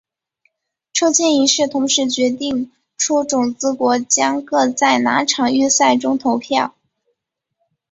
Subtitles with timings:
[0.93, 6.73] 抽签仪式同时决定出种子国将各在哪场预赛中投票。